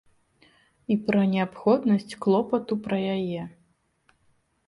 І 0.93 0.95
пра 1.09 1.21
неабходнасць 1.33 2.17
клопату 2.25 2.73
пра 2.85 2.97
яе. 3.17 3.41